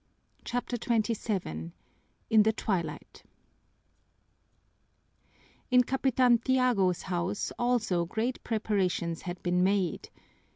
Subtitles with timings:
[0.43, 1.73] CHAPTER XXVII
[2.31, 3.21] In the Twilight
[5.69, 10.09] In Capitan Tiago's house also great preparations had been made.